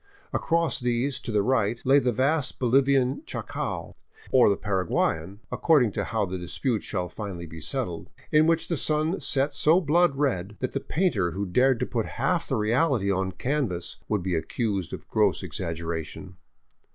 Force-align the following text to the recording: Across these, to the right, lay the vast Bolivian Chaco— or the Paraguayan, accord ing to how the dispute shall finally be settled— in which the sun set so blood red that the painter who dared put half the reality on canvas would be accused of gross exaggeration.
Across 0.33 0.79
these, 0.79 1.19
to 1.19 1.31
the 1.31 1.43
right, 1.43 1.79
lay 1.85 1.99
the 1.99 2.11
vast 2.11 2.57
Bolivian 2.57 3.21
Chaco— 3.27 3.93
or 4.31 4.49
the 4.49 4.55
Paraguayan, 4.57 5.41
accord 5.51 5.83
ing 5.83 5.91
to 5.91 6.05
how 6.05 6.25
the 6.25 6.39
dispute 6.39 6.81
shall 6.81 7.07
finally 7.07 7.45
be 7.45 7.61
settled— 7.61 8.09
in 8.31 8.47
which 8.47 8.67
the 8.67 8.77
sun 8.77 9.19
set 9.21 9.53
so 9.53 9.79
blood 9.79 10.15
red 10.15 10.57
that 10.59 10.71
the 10.71 10.79
painter 10.79 11.33
who 11.33 11.45
dared 11.45 11.87
put 11.91 12.07
half 12.17 12.47
the 12.47 12.55
reality 12.55 13.11
on 13.11 13.31
canvas 13.31 13.97
would 14.09 14.23
be 14.23 14.33
accused 14.33 14.91
of 14.91 15.07
gross 15.07 15.43
exaggeration. 15.43 16.35